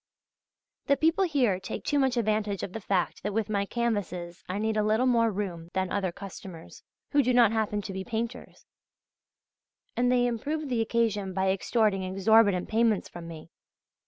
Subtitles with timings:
[0.87, 4.57] The people here take too much advantage of the fact that with my canvases I
[4.57, 6.81] need a little more room than other customers,
[7.11, 8.65] who do not happen to be painters,
[9.95, 13.51] and they improve the occasion by extorting exorbitant payments from me....